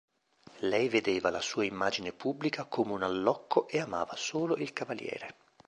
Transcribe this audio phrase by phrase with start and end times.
[0.61, 5.35] Lei vedeva la sua immagine pubblica come un allocco e amava solo il Cavaliere.